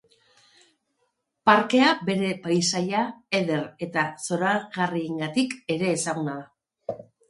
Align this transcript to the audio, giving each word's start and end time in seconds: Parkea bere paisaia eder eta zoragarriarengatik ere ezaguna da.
Parkea 1.49 1.91
bere 2.09 2.33
paisaia 2.47 3.05
eder 3.43 3.63
eta 3.89 4.09
zoragarriarengatik 4.27 5.59
ere 5.79 5.97
ezaguna 5.97 6.41
da. 6.45 7.03